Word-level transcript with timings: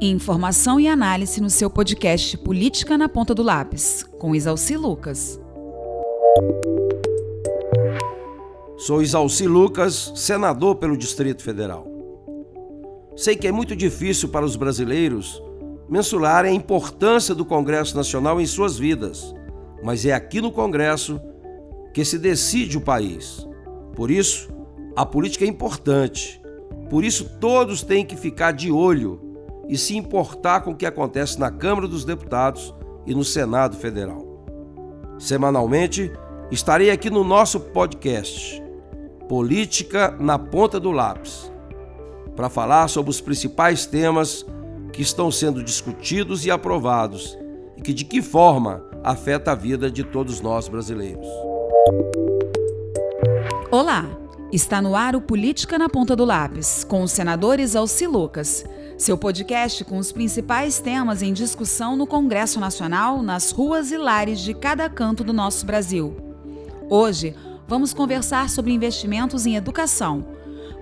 Informação 0.00 0.80
e 0.80 0.88
análise 0.88 1.40
no 1.40 1.48
seu 1.48 1.70
podcast 1.70 2.36
Política 2.38 2.98
na 2.98 3.08
Ponta 3.08 3.32
do 3.32 3.44
Lápis, 3.44 4.04
com 4.18 4.34
Isalci 4.34 4.76
Lucas. 4.76 5.40
Sou 8.76 9.00
Isalci 9.00 9.46
Lucas, 9.46 10.12
senador 10.16 10.76
pelo 10.76 10.96
Distrito 10.96 11.44
Federal. 11.44 11.86
Sei 13.14 13.36
que 13.36 13.46
é 13.46 13.52
muito 13.52 13.76
difícil 13.76 14.30
para 14.30 14.44
os 14.44 14.56
brasileiros 14.56 15.40
mensurarem 15.88 16.50
a 16.50 16.54
importância 16.54 17.32
do 17.32 17.44
Congresso 17.44 17.96
Nacional 17.96 18.40
em 18.40 18.46
suas 18.46 18.76
vidas, 18.76 19.32
mas 19.82 20.04
é 20.04 20.12
aqui 20.12 20.40
no 20.40 20.50
Congresso 20.50 21.20
que 21.94 22.04
se 22.04 22.18
decide 22.18 22.76
o 22.76 22.80
país. 22.80 23.46
Por 23.94 24.10
isso, 24.10 24.48
a 24.96 25.06
política 25.06 25.44
é 25.44 25.48
importante. 25.48 26.42
Por 26.90 27.04
isso, 27.04 27.38
todos 27.38 27.84
têm 27.84 28.04
que 28.04 28.16
ficar 28.16 28.50
de 28.50 28.72
olho 28.72 29.23
e 29.68 29.76
se 29.78 29.96
importar 29.96 30.60
com 30.60 30.72
o 30.72 30.76
que 30.76 30.86
acontece 30.86 31.38
na 31.38 31.50
Câmara 31.50 31.88
dos 31.88 32.04
Deputados 32.04 32.74
e 33.06 33.14
no 33.14 33.24
Senado 33.24 33.76
Federal. 33.76 34.24
Semanalmente, 35.18 36.12
estarei 36.50 36.90
aqui 36.90 37.10
no 37.10 37.24
nosso 37.24 37.60
podcast, 37.60 38.62
Política 39.28 40.16
na 40.18 40.38
Ponta 40.38 40.78
do 40.78 40.90
Lápis, 40.90 41.50
para 42.36 42.48
falar 42.48 42.88
sobre 42.88 43.10
os 43.10 43.20
principais 43.20 43.86
temas 43.86 44.44
que 44.92 45.02
estão 45.02 45.30
sendo 45.30 45.62
discutidos 45.62 46.44
e 46.44 46.50
aprovados 46.50 47.38
e 47.76 47.82
que 47.82 47.92
de 47.92 48.04
que 48.04 48.22
forma 48.22 48.82
afeta 49.02 49.52
a 49.52 49.54
vida 49.54 49.90
de 49.90 50.04
todos 50.04 50.40
nós 50.40 50.68
brasileiros. 50.68 51.26
Olá, 53.70 54.06
está 54.54 54.80
no 54.80 54.94
ar 54.94 55.16
o 55.16 55.20
Política 55.20 55.76
na 55.76 55.88
Ponta 55.88 56.14
do 56.14 56.24
Lápis, 56.24 56.84
com 56.84 57.02
os 57.02 57.10
senadores 57.10 57.74
Alci 57.74 58.06
Lucas, 58.06 58.64
seu 58.96 59.18
podcast 59.18 59.84
com 59.84 59.98
os 59.98 60.12
principais 60.12 60.78
temas 60.78 61.22
em 61.22 61.32
discussão 61.32 61.96
no 61.96 62.06
Congresso 62.06 62.60
Nacional, 62.60 63.20
nas 63.20 63.50
ruas 63.50 63.90
e 63.90 63.98
lares 63.98 64.38
de 64.38 64.54
cada 64.54 64.88
canto 64.88 65.24
do 65.24 65.32
nosso 65.32 65.66
Brasil. 65.66 66.16
Hoje, 66.88 67.34
vamos 67.66 67.92
conversar 67.92 68.48
sobre 68.48 68.72
investimentos 68.72 69.44
em 69.44 69.56
educação. 69.56 70.24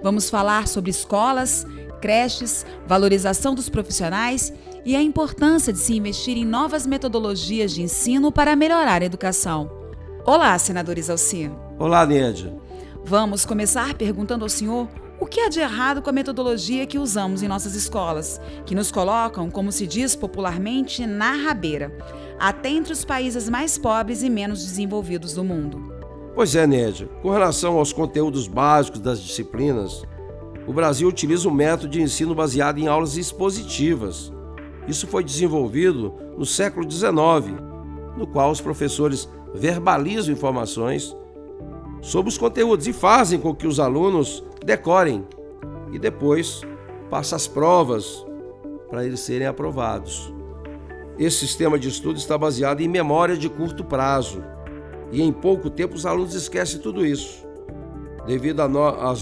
Vamos 0.03 0.29
falar 0.29 0.69
sobre 0.69 0.91
escolas, 0.91 1.67
creches, 1.99 2.67
valorização 2.87 3.55
dos 3.55 3.71
profissionais 3.71 4.53
e 4.85 4.95
a 4.95 5.01
importância 5.01 5.73
de 5.73 5.79
se 5.79 5.97
investir 5.97 6.37
em 6.37 6.45
novas 6.45 6.87
metodologias 6.87 7.73
de 7.73 7.81
ensino 7.81 8.31
para 8.31 8.55
melhorar 8.55 9.01
a 9.01 9.07
educação. 9.07 9.71
Olá, 10.27 10.59
senadores 10.59 11.09
Alci. 11.09 11.51
Olá, 11.79 12.05
Nédia. 12.05 12.53
Vamos 13.05 13.45
começar 13.45 13.95
perguntando 13.95 14.45
ao 14.45 14.49
senhor 14.49 14.89
o 15.19 15.27
que 15.27 15.41
há 15.41 15.49
de 15.49 15.61
errado 15.61 16.01
com 16.01 16.09
a 16.09 16.13
metodologia 16.13 16.87
que 16.87 16.99
usamos 16.99 17.43
em 17.43 17.49
nossas 17.49 17.75
escolas, 17.75 18.41
que 18.65 18.75
nos 18.75 18.93
colocam, 18.93 19.51
como 19.51 19.73
se 19.73 19.87
diz 19.87 20.15
popularmente, 20.15 21.05
na 21.05 21.33
rabeira, 21.33 21.97
até 22.39 22.71
entre 22.71 22.93
os 22.93 23.05
países 23.05 23.49
mais 23.49 23.77
pobres 23.77 24.23
e 24.23 24.31
menos 24.31 24.65
desenvolvidos 24.65 25.35
do 25.35 25.43
mundo. 25.43 25.93
Pois 26.35 26.55
é, 26.55 26.67
Nédia. 26.67 27.09
Com 27.23 27.31
relação 27.31 27.77
aos 27.77 27.93
conteúdos 27.93 28.47
básicos 28.47 29.01
das 29.01 29.21
disciplinas, 29.21 30.03
o 30.67 30.73
Brasil 30.73 31.09
utiliza 31.09 31.49
um 31.49 31.53
método 31.53 31.89
de 31.89 32.01
ensino 32.01 32.35
baseado 32.35 32.79
em 32.79 32.87
aulas 32.87 33.17
expositivas. 33.17 34.33
Isso 34.87 35.07
foi 35.09 35.25
desenvolvido 35.25 36.15
no 36.39 36.47
século 36.47 36.89
XIX, 36.91 37.13
no 38.17 38.27
qual 38.29 38.51
os 38.51 38.61
professores 38.61 39.29
verbalizam 39.55 40.33
informações 40.33 41.15
sobre 42.03 42.29
os 42.29 42.37
conteúdos 42.37 42.87
e 42.87 42.93
fazem 42.93 43.39
com 43.39 43.55
que 43.55 43.67
os 43.67 43.81
alunos 43.81 44.45
decorem 44.63 45.25
e 45.93 45.99
depois 45.99 46.61
passa 47.09 47.37
as 47.37 47.47
provas 47.47 48.27
para 48.91 49.07
eles 49.07 49.21
serem 49.21 49.47
aprovados. 49.47 50.33
Esse 51.19 51.39
sistema 51.39 51.79
de 51.79 51.89
estudo 51.89 52.19
está 52.19 52.37
baseado 52.37 52.81
em 52.81 52.89
memória 52.89 53.37
de 53.37 53.49
curto 53.49 53.85
prazo 53.85 54.43
e 55.13 55.23
em 55.23 55.33
pouco 55.33 55.71
tempo 55.71 55.95
os 55.95 56.05
alunos 56.05 56.35
esquecem 56.35 56.81
tudo 56.81 57.07
isso, 57.07 57.47
devido 58.27 58.61
às 58.61 58.71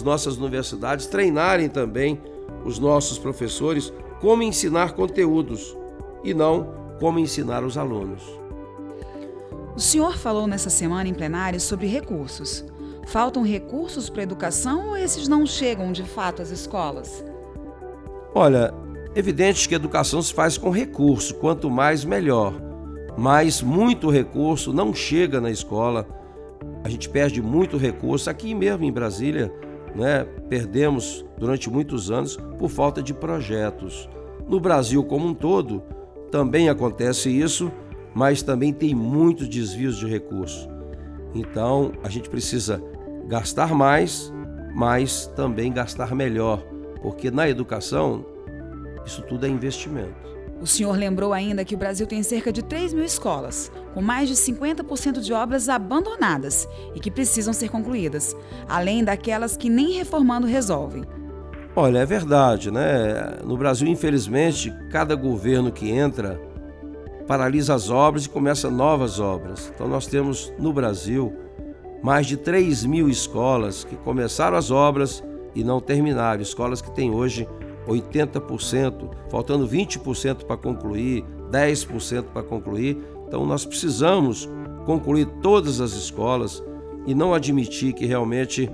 no 0.00 0.10
nossas 0.10 0.38
universidades 0.38 1.06
treinarem 1.06 1.68
também 1.68 2.20
os 2.64 2.78
nossos 2.78 3.18
professores 3.18 3.92
como 4.20 4.42
ensinar 4.42 4.92
conteúdos 4.94 5.76
e 6.24 6.32
não 6.32 6.72
como 6.98 7.18
ensinar 7.18 7.64
os 7.64 7.76
alunos. 7.76 8.22
O 9.74 9.80
senhor 9.80 10.16
falou 10.16 10.46
nessa 10.46 10.70
semana 10.70 11.08
em 11.08 11.14
plenário 11.14 11.60
sobre 11.60 11.86
recursos. 11.86 12.69
Faltam 13.10 13.42
recursos 13.42 14.08
para 14.08 14.20
a 14.20 14.22
educação 14.22 14.90
ou 14.90 14.96
esses 14.96 15.26
não 15.26 15.44
chegam 15.44 15.90
de 15.90 16.04
fato 16.04 16.40
às 16.40 16.50
escolas? 16.50 17.24
Olha, 18.32 18.72
evidente 19.16 19.68
que 19.68 19.74
a 19.74 19.76
educação 19.76 20.22
se 20.22 20.32
faz 20.32 20.56
com 20.56 20.70
recurso, 20.70 21.34
quanto 21.34 21.68
mais 21.68 22.04
melhor. 22.04 22.54
Mas 23.18 23.60
muito 23.62 24.10
recurso 24.10 24.72
não 24.72 24.94
chega 24.94 25.40
na 25.40 25.50
escola. 25.50 26.06
A 26.84 26.88
gente 26.88 27.08
perde 27.08 27.42
muito 27.42 27.76
recurso 27.76 28.30
aqui 28.30 28.54
mesmo 28.54 28.84
em 28.84 28.92
Brasília, 28.92 29.52
né? 29.92 30.24
Perdemos 30.48 31.26
durante 31.36 31.68
muitos 31.68 32.12
anos 32.12 32.36
por 32.60 32.70
falta 32.70 33.02
de 33.02 33.12
projetos. 33.12 34.08
No 34.46 34.60
Brasil 34.60 35.02
como 35.02 35.26
um 35.26 35.34
todo 35.34 35.82
também 36.30 36.68
acontece 36.68 37.28
isso, 37.28 37.72
mas 38.14 38.40
também 38.40 38.72
tem 38.72 38.94
muitos 38.94 39.48
desvios 39.48 39.98
de 39.98 40.06
recursos. 40.06 40.68
Então, 41.34 41.92
a 42.04 42.08
gente 42.08 42.28
precisa 42.30 42.80
gastar 43.30 43.72
mais, 43.72 44.32
mas 44.74 45.28
também 45.36 45.72
gastar 45.72 46.16
melhor, 46.16 46.64
porque 47.00 47.30
na 47.30 47.48
educação 47.48 48.26
isso 49.06 49.22
tudo 49.22 49.46
é 49.46 49.48
investimento. 49.48 50.28
O 50.60 50.66
senhor 50.66 50.96
lembrou 50.98 51.32
ainda 51.32 51.64
que 51.64 51.74
o 51.74 51.78
Brasil 51.78 52.06
tem 52.06 52.22
cerca 52.24 52.52
de 52.52 52.62
3 52.62 52.92
mil 52.92 53.04
escolas, 53.04 53.70
com 53.94 54.02
mais 54.02 54.28
de 54.28 54.34
50% 54.34 55.20
de 55.20 55.32
obras 55.32 55.68
abandonadas 55.68 56.68
e 56.94 56.98
que 56.98 57.10
precisam 57.10 57.54
ser 57.54 57.70
concluídas, 57.70 58.36
além 58.68 59.02
daquelas 59.02 59.56
que 59.56 59.70
nem 59.70 59.92
reformando 59.92 60.46
resolvem. 60.46 61.04
Olha, 61.74 62.00
é 62.00 62.04
verdade, 62.04 62.70
né? 62.70 63.38
No 63.44 63.56
Brasil, 63.56 63.86
infelizmente, 63.86 64.74
cada 64.90 65.14
governo 65.14 65.70
que 65.70 65.88
entra 65.88 66.38
paralisa 67.28 67.74
as 67.74 67.90
obras 67.90 68.24
e 68.24 68.28
começa 68.28 68.68
novas 68.68 69.20
obras. 69.20 69.72
Então, 69.72 69.86
nós 69.86 70.06
temos 70.06 70.52
no 70.58 70.72
Brasil 70.72 71.32
mais 72.02 72.26
de 72.26 72.36
3 72.36 72.84
mil 72.84 73.08
escolas 73.08 73.84
que 73.84 73.96
começaram 73.96 74.56
as 74.56 74.70
obras 74.70 75.22
e 75.54 75.62
não 75.62 75.80
terminaram. 75.80 76.40
Escolas 76.40 76.80
que 76.80 76.90
têm 76.90 77.10
hoje 77.10 77.48
80%, 77.86 79.10
faltando 79.28 79.68
20% 79.68 80.44
para 80.44 80.56
concluir, 80.56 81.24
10% 81.50 82.24
para 82.32 82.42
concluir. 82.42 82.98
Então 83.26 83.44
nós 83.44 83.64
precisamos 83.64 84.48
concluir 84.84 85.26
todas 85.42 85.80
as 85.80 85.92
escolas 85.92 86.62
e 87.06 87.14
não 87.14 87.34
admitir 87.34 87.92
que 87.92 88.06
realmente 88.06 88.70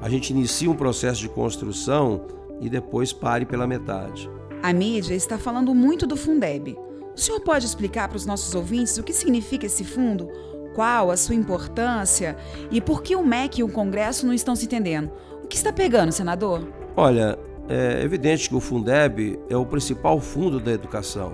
a 0.00 0.08
gente 0.08 0.30
inicie 0.30 0.68
um 0.68 0.74
processo 0.74 1.20
de 1.20 1.28
construção 1.28 2.26
e 2.60 2.68
depois 2.68 3.12
pare 3.12 3.44
pela 3.44 3.66
metade. 3.66 4.30
A 4.62 4.72
mídia 4.72 5.14
está 5.14 5.38
falando 5.38 5.74
muito 5.74 6.06
do 6.06 6.16
Fundeb. 6.16 6.76
O 7.14 7.18
senhor 7.20 7.40
pode 7.40 7.66
explicar 7.66 8.08
para 8.08 8.16
os 8.16 8.26
nossos 8.26 8.54
ouvintes 8.54 8.96
o 8.98 9.02
que 9.02 9.12
significa 9.12 9.66
esse 9.66 9.84
fundo? 9.84 10.28
Qual 10.74 11.10
a 11.10 11.16
sua 11.16 11.34
importância 11.34 12.36
e 12.70 12.80
por 12.80 13.02
que 13.02 13.16
o 13.16 13.24
MEC 13.24 13.60
e 13.60 13.64
o 13.64 13.68
Congresso 13.68 14.26
não 14.26 14.34
estão 14.34 14.54
se 14.56 14.66
entendendo. 14.66 15.10
O 15.42 15.46
que 15.46 15.56
está 15.56 15.72
pegando, 15.72 16.12
senador? 16.12 16.66
Olha, 16.96 17.38
é 17.68 18.02
evidente 18.02 18.48
que 18.48 18.54
o 18.54 18.60
Fundeb 18.60 19.38
é 19.48 19.56
o 19.56 19.66
principal 19.66 20.20
fundo 20.20 20.58
da 20.58 20.72
educação, 20.72 21.32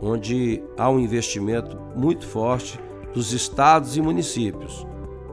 onde 0.00 0.62
há 0.76 0.90
um 0.90 0.98
investimento 0.98 1.78
muito 1.94 2.26
forte 2.26 2.78
dos 3.14 3.32
estados 3.32 3.96
e 3.96 4.00
municípios. 4.00 4.86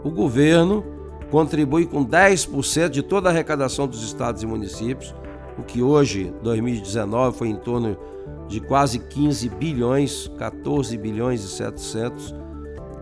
O 0.03 0.12
governo 0.12 0.84
contribui 1.31 1.85
com 1.85 2.06
10% 2.06 2.89
de 2.89 3.01
toda 3.01 3.29
a 3.29 3.31
arrecadação 3.31 3.88
dos 3.88 4.03
estados 4.03 4.44
e 4.44 4.45
municípios, 4.45 5.16
o 5.57 5.63
que 5.63 5.81
hoje, 5.81 6.34
2019, 6.41 7.38
foi 7.38 7.50
em 7.50 7.56
torno 7.56 7.98
de 8.48 8.59
quase 8.59 9.00
15 9.00 9.50
bilhões, 9.50 10.31
14 10.38 10.98
bilhões 10.98 11.44
e 11.44 11.48
700 11.48 12.33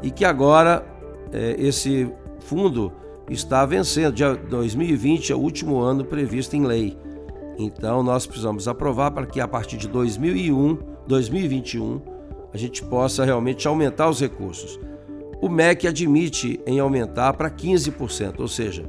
e 0.02 0.12
que 0.12 0.26
agora 0.26 0.86
é, 1.32 1.56
esse 1.60 2.12
fundo 2.40 2.92
está 3.30 3.66
vencendo. 3.66 4.14
Dia 4.14 4.36
2020 4.36 5.32
é 5.32 5.36
o 5.36 5.40
último 5.40 5.80
ano 5.80 6.06
previsto 6.06 6.56
em 6.56 6.66
lei. 6.66 6.98
Então 7.58 8.04
nós 8.04 8.26
precisamos 8.26 8.68
aprovar 8.68 9.12
para 9.12 9.26
que 9.26 9.42
a 9.42 9.48
partir 9.48 9.78
de 9.78 9.88
2001, 9.88 10.78
2021 11.08 12.02
a 12.54 12.58
gente 12.58 12.84
possa 12.84 13.26
realmente 13.26 13.68
aumentar 13.68 14.10
os 14.10 14.20
recursos. 14.20 14.80
O 15.42 15.50
MEC 15.50 15.88
admite 15.88 16.60
em 16.66 16.80
aumentar 16.80 17.34
para 17.34 17.50
15%, 17.50 18.40
ou 18.40 18.48
seja, 18.48 18.84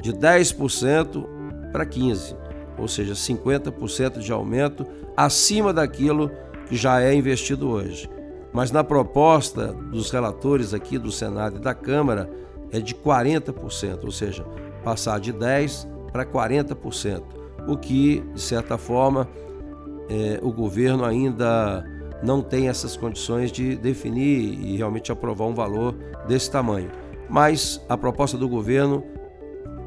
de 0.00 0.12
10% 0.12 1.24
para 1.70 1.86
15%, 1.86 2.36
ou 2.78 2.88
seja, 2.88 3.14
50% 3.14 4.18
de 4.18 4.32
aumento 4.32 4.84
acima 5.16 5.72
daquilo 5.72 6.30
que 6.66 6.76
já 6.76 7.00
é 7.00 7.14
investido 7.14 7.68
hoje. 7.68 8.08
Mas 8.52 8.70
na 8.70 8.84
proposta 8.84 9.72
dos 9.72 10.10
relatores 10.10 10.74
aqui 10.74 10.98
do 10.98 11.10
Senado 11.10 11.56
e 11.56 11.60
da 11.60 11.74
Câmara 11.74 12.30
é 12.70 12.80
de 12.80 12.94
40%, 12.94 14.04
ou 14.04 14.10
seja, 14.10 14.44
passar 14.84 15.18
de 15.18 15.32
10% 15.32 15.86
para 16.12 16.26
40%, 16.26 17.22
o 17.66 17.76
que, 17.76 18.20
de 18.34 18.40
certa 18.40 18.76
forma, 18.76 19.26
é, 20.08 20.38
o 20.42 20.52
governo 20.52 21.04
ainda 21.04 21.84
não 22.22 22.42
tem 22.42 22.68
essas 22.68 22.96
condições 22.96 23.50
de 23.50 23.74
definir 23.76 24.58
e 24.62 24.76
realmente 24.76 25.10
aprovar 25.10 25.46
um 25.46 25.54
valor 25.54 25.94
desse 26.28 26.50
tamanho. 26.50 26.90
Mas 27.28 27.80
a 27.88 27.96
proposta 27.96 28.36
do 28.36 28.48
governo 28.48 29.02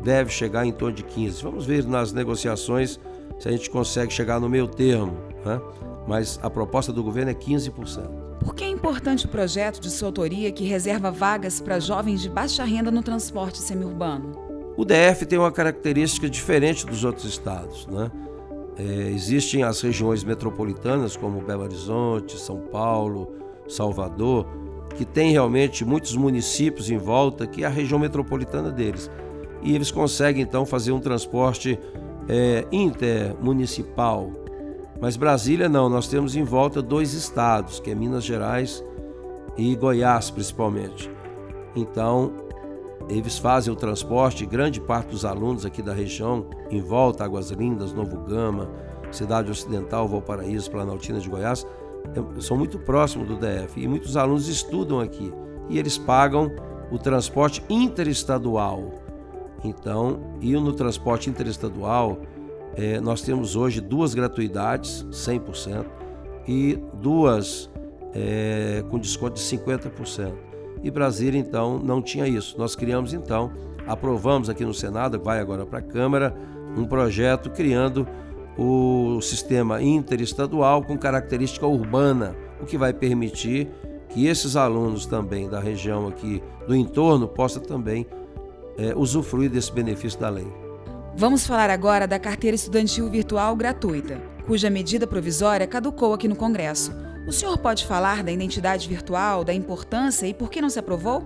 deve 0.03 0.31
chegar 0.31 0.65
em 0.65 0.71
torno 0.71 0.95
de 0.95 1.03
15. 1.03 1.43
Vamos 1.43 1.65
ver 1.65 1.85
nas 1.85 2.11
negociações 2.11 2.99
se 3.39 3.47
a 3.47 3.51
gente 3.51 3.69
consegue 3.69 4.11
chegar 4.11 4.39
no 4.39 4.49
meio 4.49 4.67
termo, 4.67 5.17
né? 5.45 5.61
mas 6.07 6.39
a 6.41 6.49
proposta 6.49 6.91
do 6.91 7.03
governo 7.03 7.31
é 7.31 7.33
15%. 7.33 8.24
Por 8.45 8.53
que 8.53 8.63
é 8.63 8.69
importante 8.69 9.25
o 9.25 9.27
projeto 9.27 9.81
de 9.81 9.89
sua 9.89 10.09
autoria 10.09 10.51
que 10.51 10.63
reserva 10.63 11.09
vagas 11.09 11.59
para 11.59 11.79
jovens 11.79 12.21
de 12.21 12.29
baixa 12.29 12.63
renda 12.63 12.91
no 12.91 13.01
transporte 13.01 13.57
semiurbano? 13.57 14.33
O 14.77 14.85
DF 14.85 15.25
tem 15.25 15.39
uma 15.39 15.51
característica 15.51 16.29
diferente 16.29 16.85
dos 16.85 17.03
outros 17.03 17.25
estados. 17.25 17.87
Né? 17.87 18.11
É, 18.77 18.83
existem 19.09 19.63
as 19.63 19.81
regiões 19.81 20.23
metropolitanas, 20.23 21.17
como 21.17 21.41
Belo 21.41 21.63
Horizonte, 21.63 22.37
São 22.37 22.59
Paulo, 22.59 23.35
Salvador, 23.67 24.45
que 24.95 25.05
tem 25.05 25.31
realmente 25.31 25.83
muitos 25.83 26.15
municípios 26.15 26.91
em 26.91 26.97
volta, 26.99 27.47
que 27.47 27.63
é 27.63 27.65
a 27.65 27.69
região 27.69 27.97
metropolitana 27.97 28.69
deles. 28.69 29.09
E 29.63 29.73
eles 29.73 29.89
conseguem 29.89 30.43
então 30.43 30.67
fazer 30.67 30.91
um 30.91 30.99
transporte 30.99 31.79
é, 32.29 32.63
intermunicipal. 32.71 34.31
Mas 34.99 35.17
Brasília 35.17 35.67
não, 35.67 35.89
nós 35.89 36.07
temos 36.07 36.35
em 36.35 36.43
volta 36.43 36.81
dois 36.81 37.13
estados, 37.13 37.79
que 37.79 37.91
é 37.91 37.95
Minas 37.95 38.23
Gerais 38.23 38.83
e 39.57 39.75
Goiás 39.75 40.29
principalmente. 40.31 41.11
Então, 41.75 42.33
eles 43.09 43.37
fazem 43.37 43.71
o 43.71 43.75
transporte, 43.75 44.45
grande 44.45 44.79
parte 44.79 45.09
dos 45.09 45.25
alunos 45.25 45.65
aqui 45.65 45.81
da 45.81 45.93
região, 45.93 46.47
em 46.71 46.81
volta, 46.81 47.23
Águas 47.23 47.51
Lindas, 47.51 47.93
Novo 47.93 48.17
Gama, 48.21 48.69
Cidade 49.11 49.51
Ocidental, 49.51 50.07
Valparaíso, 50.07 50.71
Planaltina 50.71 51.19
de 51.19 51.29
Goiás, 51.29 51.67
é, 52.05 52.41
são 52.41 52.57
muito 52.57 52.79
próximos 52.79 53.27
do 53.27 53.35
DF 53.35 53.79
e 53.79 53.87
muitos 53.87 54.15
alunos 54.15 54.47
estudam 54.47 54.99
aqui 54.99 55.33
e 55.69 55.77
eles 55.77 55.97
pagam 55.97 56.51
o 56.91 56.97
transporte 56.97 57.63
interestadual. 57.69 58.93
Então, 59.63 60.19
e 60.41 60.53
no 60.53 60.73
transporte 60.73 61.29
interestadual, 61.29 62.19
é, 62.75 62.99
nós 62.99 63.21
temos 63.21 63.55
hoje 63.55 63.79
duas 63.79 64.13
gratuidades, 64.13 65.05
100%, 65.11 65.85
e 66.47 66.77
duas 66.93 67.69
é, 68.13 68.83
com 68.89 68.99
desconto 68.99 69.35
de 69.35 69.41
50%. 69.41 70.33
E 70.83 70.91
Brasília, 70.91 71.39
então, 71.39 71.79
não 71.79 72.01
tinha 72.01 72.27
isso. 72.27 72.55
Nós 72.57 72.75
criamos, 72.75 73.13
então, 73.13 73.51
aprovamos 73.87 74.49
aqui 74.49 74.63
no 74.63 74.73
Senado, 74.73 75.19
vai 75.19 75.39
agora 75.39 75.65
para 75.65 75.79
a 75.79 75.81
Câmara, 75.81 76.35
um 76.77 76.85
projeto 76.85 77.49
criando 77.49 78.07
o 78.57 79.19
sistema 79.21 79.81
interestadual 79.81 80.83
com 80.83 80.97
característica 80.97 81.65
urbana, 81.65 82.35
o 82.61 82.65
que 82.65 82.77
vai 82.77 82.93
permitir 82.93 83.69
que 84.09 84.27
esses 84.27 84.55
alunos 84.55 85.05
também 85.05 85.49
da 85.49 85.59
região 85.59 86.07
aqui 86.07 86.41
do 86.67 86.75
entorno 86.75 87.27
possam 87.27 87.61
também 87.61 88.05
é, 88.77 88.93
usufruir 88.95 89.49
desse 89.49 89.71
benefício 89.71 90.19
da 90.19 90.29
lei. 90.29 90.64
Vamos 91.17 91.47
falar 91.47 91.69
agora 91.69 92.05
da 92.05 92.19
carteira 92.19 92.55
estudantil 92.55 93.09
virtual 93.09 93.55
gratuita, 93.55 94.21
cuja 94.45 94.69
medida 94.69 95.07
provisória 95.07 95.65
caducou 95.65 96.13
aqui 96.13 96.27
no 96.27 96.35
Congresso. 96.35 96.91
O 97.25 97.31
senhor 97.31 97.57
pode 97.57 97.85
falar 97.85 98.21
da 98.21 98.33
identidade 98.33 98.89
virtual, 98.89 99.45
da 99.45 99.53
importância 99.53 100.27
e 100.27 100.33
por 100.33 100.49
que 100.49 100.59
não 100.59 100.69
se 100.69 100.77
aprovou? 100.77 101.23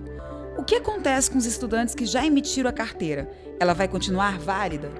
O 0.56 0.62
que 0.62 0.76
acontece 0.76 1.28
com 1.28 1.38
os 1.38 1.44
estudantes 1.44 1.92
que 1.92 2.06
já 2.06 2.24
emitiram 2.24 2.70
a 2.70 2.72
carteira? 2.72 3.28
Ela 3.58 3.74
vai 3.74 3.88
continuar 3.88 4.38
válida? 4.38 4.92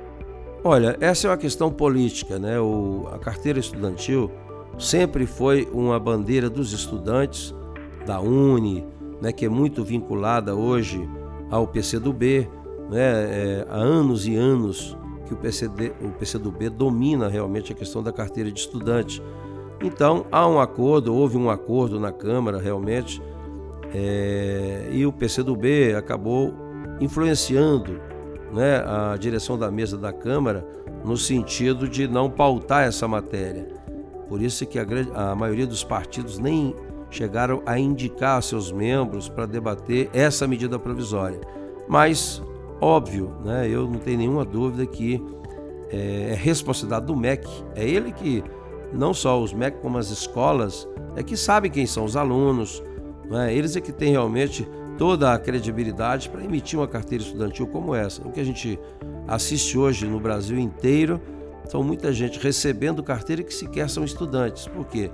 Olha, 0.65 0.97
essa 1.01 1.29
é 1.29 1.31
uma 1.31 1.37
questão 1.37 1.71
política, 1.71 2.37
né? 2.41 2.59
O, 2.59 3.09
a 3.13 3.19
carteira 3.21 3.61
estudantil 3.61 4.29
sempre 4.77 5.25
foi 5.25 5.69
uma 5.73 6.01
bandeira 6.01 6.51
dos 6.51 6.73
estudantes 6.73 7.55
da 8.05 8.21
Uni, 8.21 8.85
né, 9.23 9.31
que 9.31 9.47
é 9.47 9.49
muito 9.49 9.85
vinculada 9.85 10.57
hoje 10.57 11.09
ao 11.49 11.67
PCdoB, 11.69 12.49
né? 12.91 13.01
É, 13.01 13.67
há 13.71 13.77
anos 13.77 14.27
e 14.27 14.35
anos 14.37 14.97
que 15.27 15.33
o, 15.33 15.37
PCD, 15.37 15.93
o 16.03 16.11
PCdoB 16.11 16.69
domina 16.71 17.29
realmente 17.29 17.73
a 17.73 17.75
questão 17.75 18.03
da 18.03 18.13
carteira 18.13 18.51
de 18.51 18.59
estudante. 18.59 19.23
Então, 19.81 20.27
há 20.31 20.47
um 20.47 20.61
acordo, 20.61 21.15
houve 21.15 21.39
um 21.39 21.49
acordo 21.49 22.01
na 22.01 22.13
Câmara 22.13 22.59
realmente, 22.59 23.23
é, 23.95 24.89
e 24.91 25.07
o 25.07 25.13
PCdoB 25.13 25.95
acabou 25.97 26.53
influenciando 27.01 28.01
né, 28.53 28.85
a 28.85 29.17
direção 29.17 29.57
da 29.57 29.71
mesa 29.71 29.97
da 29.97 30.13
Câmara 30.13 30.67
no 31.05 31.17
sentido 31.17 31.89
de 31.89 32.07
não 32.07 32.29
pautar 32.29 32.85
essa 32.85 33.07
matéria. 33.09 33.69
Por 34.29 34.43
isso 34.43 34.67
que 34.67 34.79
a, 34.79 34.85
grande, 34.85 35.11
a 35.15 35.35
maioria 35.35 35.67
dos 35.67 35.83
partidos 35.83 36.39
nem 36.39 36.75
chegaram 37.11 37.63
a 37.67 37.79
indicar 37.79 38.43
seus 38.43 38.71
membros 38.71 39.29
para 39.29 39.47
debater 39.47 40.11
essa 40.13 40.47
medida 40.47 40.79
provisória. 40.79 41.41
Mas, 41.89 42.43
óbvio, 42.81 43.35
né, 43.45 43.69
eu 43.69 43.89
não 43.89 43.99
tenho 43.99 44.19
nenhuma 44.19 44.45
dúvida 44.45 44.87
que 44.87 45.23
é, 45.91 46.31
é 46.31 46.35
responsabilidade 46.35 47.07
do 47.07 47.17
MEC, 47.17 47.49
é 47.75 47.89
ele 47.89 48.13
que 48.13 48.43
não 48.93 49.15
só 49.15 49.41
os 49.41 49.53
MEC, 49.53 49.79
como 49.81 49.99
as 49.99 50.11
escolas, 50.11 50.89
é 51.17 51.23
que 51.23 51.37
sabem 51.37 51.71
quem 51.71 51.87
são 51.87 52.05
os 52.05 52.17
alunos, 52.17 52.83
é? 53.33 53.55
eles 53.55 53.77
é 53.77 53.81
que 53.81 53.93
têm 53.93 54.13
realmente 54.13 54.67
toda 54.99 55.33
a 55.33 55.39
credibilidade 55.39 56.29
para 56.29 56.45
emitir 56.45 56.79
uma 56.79 56.89
carteira 56.89 57.23
estudantil 57.23 57.67
como 57.67 57.95
essa. 57.95 58.27
O 58.27 58.33
que 58.33 58.41
a 58.41 58.45
gente 58.45 58.79
assiste 59.27 59.79
hoje 59.79 60.07
no 60.07 60.19
Brasil 60.19 60.59
inteiro 60.59 61.21
são 61.69 61.83
muita 61.83 62.13
gente 62.13 62.39
recebendo 62.39 63.03
carteira 63.03 63.43
que 63.43 63.55
sequer 63.55 63.89
são 63.89 64.05
estudantes. 64.05 64.67
Por 64.67 64.85
quê? 64.87 65.11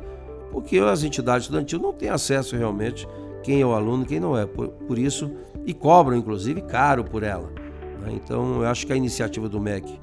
Porque 0.51 0.79
as 0.79 1.05
entidades 1.05 1.45
estudantis 1.45 1.79
não 1.79 1.93
têm 1.93 2.09
acesso 2.09 2.57
realmente 2.57 3.07
quem 3.43 3.61
é 3.61 3.67
o 3.67 3.75
aluno 3.75 4.05
quem 4.07 4.19
não 4.19 4.37
é. 4.37 4.47
Por, 4.47 4.69
por, 4.69 4.99
isso, 4.99 5.31
e 5.67 5.75
cobram 5.75 6.17
inclusive 6.17 6.63
caro 6.63 7.05
por 7.05 7.23
ela. 7.23 7.51
Né? 8.01 8.13
Então, 8.13 8.63
eu 8.63 8.69
acho 8.69 8.87
que 8.87 8.93
a 8.93 8.97
iniciativa 8.97 9.49
do 9.49 9.61
MEC 9.61 10.01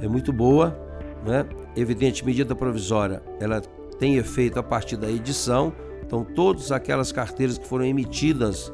é 0.00 0.06
muito 0.06 0.32
boa 0.32 0.86
né? 1.24 1.46
Evidente, 1.76 2.24
medida 2.24 2.54
provisória, 2.54 3.22
ela 3.40 3.60
tem 3.98 4.16
efeito 4.16 4.58
a 4.58 4.62
partir 4.62 4.96
da 4.96 5.10
edição. 5.10 5.72
Então, 6.04 6.24
todas 6.24 6.72
aquelas 6.72 7.12
carteiras 7.12 7.58
que 7.58 7.66
foram 7.66 7.84
emitidas 7.84 8.72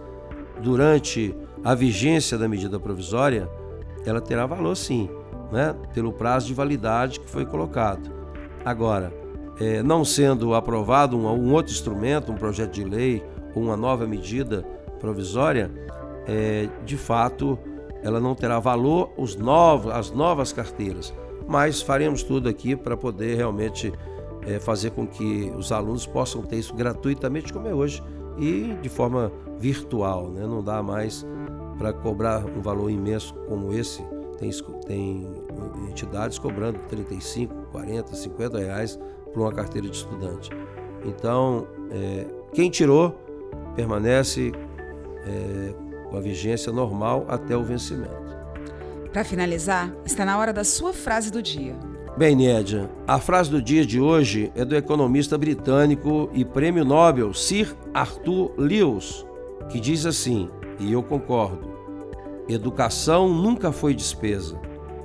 durante 0.62 1.34
a 1.64 1.75
vigência 1.75 2.38
da 2.38 2.48
medida 2.48 2.78
provisória, 2.78 3.48
ela 4.06 4.20
terá 4.20 4.46
valor 4.46 4.76
sim, 4.76 5.08
né? 5.50 5.75
pelo 5.92 6.12
prazo 6.12 6.46
de 6.46 6.54
validade 6.54 7.20
que 7.20 7.28
foi 7.28 7.44
colocado. 7.44 8.10
Agora, 8.64 9.12
é, 9.60 9.82
não 9.82 10.05
sendo 10.05 10.55
aprovado 10.55 11.17
um, 11.17 11.26
um, 11.26 11.53
outro 11.53 11.72
instrumento, 11.72 12.31
um 12.31 12.36
projeto 12.36 12.72
de 12.72 12.84
lei 12.84 13.22
ou 13.55 13.62
uma 13.62 13.76
nova 13.76 14.06
medida 14.06 14.62
provisória, 15.00 15.70
é, 16.26 16.69
de 16.84 16.96
fato, 16.96 17.58
ela 18.02 18.20
não 18.20 18.34
terá 18.34 18.58
valor 18.58 19.10
os 19.16 19.36
novos, 19.36 19.93
as 19.93 20.10
novas 20.10 20.52
carteiras 20.52 21.12
mas 21.46 21.82
faremos 21.82 22.22
tudo 22.22 22.48
aqui 22.48 22.74
para 22.74 22.96
poder 22.96 23.36
realmente 23.36 23.93
é, 24.46 24.58
fazer 24.58 24.90
com 24.90 25.06
que 25.06 25.52
os 25.56 25.72
alunos 25.72 26.06
possam 26.06 26.43
ter 26.43 26.56
isso 26.56 26.74
gratuitamente, 26.74 27.52
como 27.52 27.69
é 27.69 27.74
hoje, 27.74 28.02
e 28.38 28.74
de 28.81 28.88
forma 28.88 29.31
virtual. 29.58 30.28
Né? 30.31 30.46
Não 30.46 30.62
dá 30.62 30.82
mais 30.82 31.26
para 31.78 31.93
cobrar 31.93 32.44
um 32.44 32.60
valor 32.60 32.90
imenso 32.90 33.34
como 33.48 33.72
esse. 33.72 34.02
Tem, 34.38 34.50
tem 34.86 35.26
entidades 35.88 36.38
cobrando 36.38 36.78
35, 36.88 37.54
40, 37.70 38.14
50 38.14 38.58
reais 38.58 38.98
por 39.32 39.40
uma 39.40 39.52
carteira 39.52 39.88
de 39.88 39.96
estudante. 39.96 40.50
Então, 41.04 41.66
é, 41.90 42.26
quem 42.52 42.70
tirou 42.70 43.14
permanece 43.76 44.52
é, 45.26 45.74
com 46.15 46.19
a 46.19 46.21
vigência 46.21 46.73
normal 46.73 47.25
até 47.29 47.56
o 47.56 47.65
vencimento. 47.65 48.23
Para 49.13 49.25
finalizar, 49.25 49.93
está 50.06 50.25
na 50.25 50.39
hora 50.39 50.53
da 50.53 50.63
sua 50.63 50.93
frase 50.93 51.31
do 51.31 51.43
dia. 51.43 51.75
Bem, 52.17 52.37
Nédia, 52.37 52.89
a 53.05 53.19
frase 53.19 53.51
do 53.51 53.61
dia 53.61 53.85
de 53.85 54.01
hoje 54.01 54.53
é 54.55 54.65
do 54.65 54.77
economista 54.77 55.37
britânico 55.37 56.31
e 56.33 56.44
prêmio 56.44 56.85
Nobel 56.85 57.35
Sir 57.35 57.75
Arthur 57.93 58.53
Lewis, 58.56 59.27
que 59.69 59.81
diz 59.81 60.06
assim, 60.06 60.49
e 60.79 60.93
eu 60.93 61.03
concordo: 61.03 61.69
educação 62.49 63.29
nunca 63.29 63.73
foi 63.73 63.93
despesa, 63.93 64.56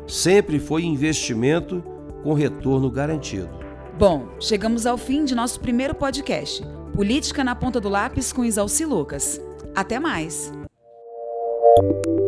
sempre 0.06 0.60
foi 0.60 0.84
investimento 0.84 1.84
com 2.22 2.34
retorno 2.34 2.92
garantido. 2.92 3.50
Bom, 3.98 4.28
chegamos 4.40 4.86
ao 4.86 4.98
fim 4.98 5.26
de 5.26 5.34
nosso 5.34 5.60
primeiro 5.60 5.96
podcast, 5.96 6.64
Política 6.94 7.44
na 7.44 7.56
Ponta 7.56 7.82
do 7.82 7.90
Lápis 7.90 8.32
com 8.32 8.46
Isalci 8.46 8.86
Lucas. 8.86 9.42
Até 9.76 10.00
mais! 10.00 10.52
you 11.82 12.19